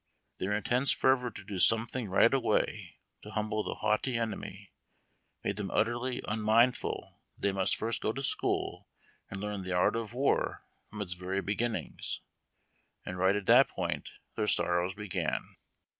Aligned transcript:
Their 0.39 0.53
intense 0.55 0.89
fervor 0.91 1.29
to 1.29 1.43
do 1.43 1.59
something/ 1.59 2.09
right 2.09 2.33
away 2.33 2.97
to 3.21 3.29
humble 3.29 3.61
the 3.63 3.75
haughty 3.75 4.17
enemy, 4.17 4.73
made 5.43 5.57
them 5.57 5.69
utterly 5.69 6.23
unmindful 6.27 7.19
that 7.37 7.41
they 7.43 7.51
must 7.51 7.75
first 7.75 8.01
go 8.01 8.11
to 8.11 8.23
school 8.23 8.87
and 9.29 9.39
learn 9.39 9.61
the 9.61 9.73
art 9.73 9.95
of 9.95 10.15
war 10.15 10.65
from 10.89 11.03
its 11.03 11.13
very 11.13 11.39
begin 11.43 11.73
nings, 11.73 12.21
and 13.05 13.19
right 13.19 13.35
at 13.35 13.45
that 13.45 13.67
point 13.69 14.09
their 14.35 14.47
sorrows 14.47 14.95
began. 14.95 15.57